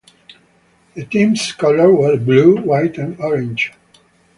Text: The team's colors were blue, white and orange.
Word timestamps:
The 0.95 1.05
team's 1.05 1.51
colors 1.51 1.95
were 1.95 2.17
blue, 2.17 2.57
white 2.57 2.97
and 2.97 3.19
orange. 3.19 3.71